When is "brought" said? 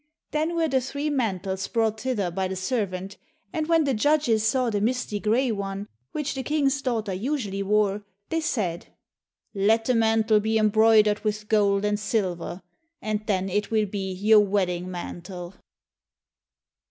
1.67-1.99